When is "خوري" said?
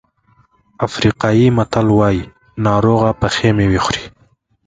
3.85-4.05